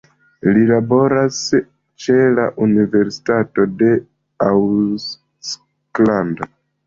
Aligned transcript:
Li 0.53 0.61
laboras 0.69 1.41
ĉe 2.05 2.15
la 2.39 2.45
Universitato 2.67 3.67
de 3.83 3.91
Auckland. 4.49 6.43